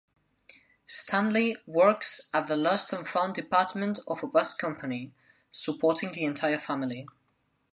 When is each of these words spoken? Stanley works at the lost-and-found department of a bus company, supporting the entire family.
Stanley 0.87 1.57
works 1.67 2.31
at 2.33 2.47
the 2.47 2.57
lost-and-found 2.57 3.35
department 3.35 3.99
of 4.07 4.23
a 4.23 4.27
bus 4.27 4.55
company, 4.57 5.13
supporting 5.51 6.11
the 6.11 6.23
entire 6.23 6.57
family. 6.57 7.07